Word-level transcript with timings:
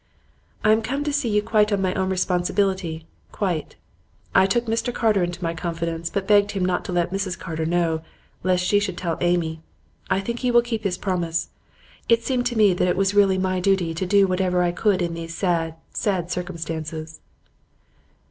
'I 0.63 0.71
am 0.71 0.81
come 0.81 1.03
to 1.03 1.13
see 1.13 1.29
you 1.29 1.43
quite 1.43 1.71
on 1.71 1.79
my 1.79 1.93
own 1.93 2.09
responsibility, 2.09 3.05
quite. 3.31 3.75
I 4.33 4.47
took 4.47 4.65
Mr 4.65 4.91
Carter 4.91 5.21
into 5.23 5.43
my 5.43 5.53
confidence, 5.53 6.09
but 6.09 6.27
begged 6.27 6.53
him 6.53 6.65
not 6.65 6.83
to 6.85 6.91
let 6.91 7.11
Mrs 7.11 7.37
Carter 7.37 7.67
know, 7.67 8.01
lest 8.41 8.65
she 8.65 8.79
should 8.79 8.97
tell 8.97 9.19
Amy; 9.21 9.61
I 10.09 10.19
think 10.19 10.39
he 10.39 10.49
will 10.49 10.63
keep 10.63 10.83
his 10.85 10.97
promise. 10.97 11.49
It 12.09 12.23
seemed 12.23 12.47
to 12.47 12.57
me 12.57 12.73
that 12.73 12.87
it 12.87 12.97
was 12.97 13.13
really 13.13 13.37
my 13.37 13.59
duty 13.59 13.93
to 13.93 14.05
do 14.07 14.25
whatever 14.25 14.63
I 14.63 14.71
could 14.71 15.03
in 15.03 15.13
these 15.13 15.35
sad, 15.35 15.75
sad 15.91 16.31
circumstances. 16.31 17.19